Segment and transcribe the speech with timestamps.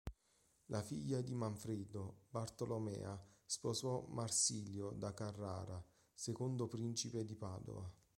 [0.71, 5.79] La figlia di Manfredo, Bartolomea sposò Marsilio da Carrara,
[6.15, 7.87] secondo principe di Padova.